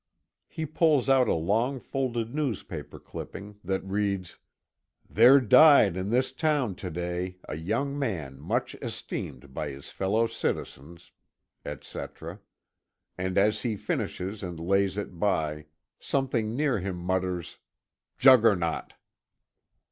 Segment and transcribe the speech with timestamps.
[0.47, 4.39] He pulls out a long folded newspaper clipping that reads:
[5.07, 10.25] "There died in this town to day, a young man much esteemed by his fellow
[10.25, 11.11] citizens,"
[11.63, 12.39] etc.,
[13.15, 15.67] and as he finishes and lays it by,
[15.99, 17.59] something near him mutters,
[18.17, 18.93] "Juggernaut!"